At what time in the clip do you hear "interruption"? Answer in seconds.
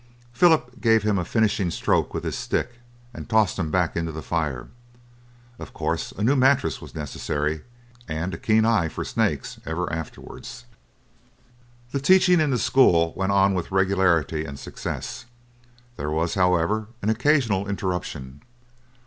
17.69-18.41